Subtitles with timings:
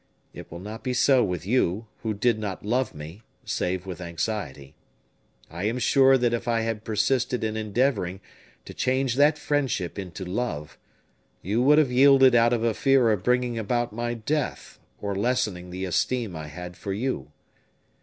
[0.33, 4.73] It will not be so with you, who did not love me, save with anxiety.
[5.47, 8.19] I am sure that if I had persisted in endeavoring
[8.65, 10.79] to change that friendship into love,
[11.43, 15.69] you would have yielded out of a fear of bringing about my death, or lessening
[15.69, 17.31] the esteem I had for you.